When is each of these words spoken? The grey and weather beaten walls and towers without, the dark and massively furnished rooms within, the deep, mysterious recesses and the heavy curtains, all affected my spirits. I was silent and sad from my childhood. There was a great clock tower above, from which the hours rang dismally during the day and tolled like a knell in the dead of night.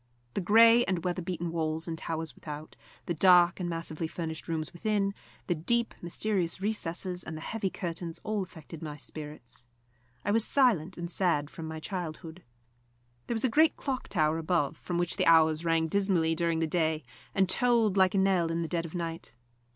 The 0.33 0.41
grey 0.41 0.83
and 0.85 1.03
weather 1.05 1.21
beaten 1.21 1.51
walls 1.51 1.87
and 1.87 1.95
towers 1.95 2.33
without, 2.33 2.75
the 3.05 3.13
dark 3.13 3.59
and 3.59 3.69
massively 3.69 4.07
furnished 4.07 4.47
rooms 4.47 4.73
within, 4.73 5.13
the 5.45 5.53
deep, 5.53 5.93
mysterious 6.01 6.59
recesses 6.59 7.23
and 7.23 7.37
the 7.37 7.41
heavy 7.41 7.69
curtains, 7.69 8.19
all 8.23 8.41
affected 8.41 8.81
my 8.81 8.97
spirits. 8.97 9.67
I 10.25 10.31
was 10.31 10.43
silent 10.43 10.97
and 10.97 11.11
sad 11.11 11.51
from 11.51 11.67
my 11.67 11.79
childhood. 11.79 12.41
There 13.27 13.35
was 13.35 13.45
a 13.45 13.47
great 13.47 13.75
clock 13.77 14.07
tower 14.07 14.39
above, 14.39 14.75
from 14.75 14.97
which 14.97 15.17
the 15.17 15.27
hours 15.27 15.63
rang 15.63 15.87
dismally 15.87 16.33
during 16.33 16.57
the 16.57 16.65
day 16.65 17.03
and 17.35 17.47
tolled 17.47 17.95
like 17.95 18.15
a 18.15 18.17
knell 18.17 18.47
in 18.49 18.63
the 18.63 18.67
dead 18.67 18.85
of 18.87 18.95
night. 18.95 19.35